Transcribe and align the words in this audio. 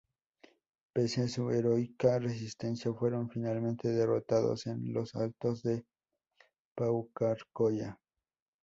Pese 0.95 1.21
a 1.21 1.27
su 1.27 1.51
heroica 1.51 2.17
resistencia, 2.17 2.91
fueron 2.91 3.29
finalmente 3.29 3.87
derrotados 3.89 4.65
en 4.65 4.91
los 4.91 5.13
Altos 5.13 5.61
de 5.61 5.85
Paucarcolla. 6.75 7.99